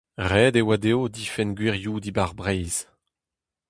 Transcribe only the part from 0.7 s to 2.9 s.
dezho difenn gwirioù dibar Breizh.